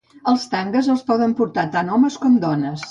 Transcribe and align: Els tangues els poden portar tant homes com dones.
Els 0.31 0.45
tangues 0.53 0.89
els 0.95 1.03
poden 1.11 1.37
portar 1.43 1.67
tant 1.77 1.97
homes 1.99 2.21
com 2.25 2.43
dones. 2.49 2.79